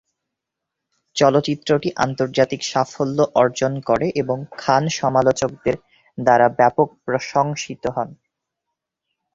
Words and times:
চলচ্চিত্রটি 1.15 1.89
আন্তর্জাতিক 2.05 2.61
সাফল্য 2.71 3.17
অর্জন 3.35 3.73
করে 3.89 4.07
এবং 4.21 4.37
খান 4.57 4.83
সমালোচকদের 4.99 5.75
দ্বারা 6.17 6.47
ব্যাপক 6.59 6.87
প্রশংসিত 7.05 7.83
হন। 7.95 8.09